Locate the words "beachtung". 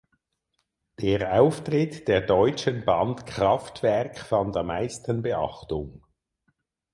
5.21-6.01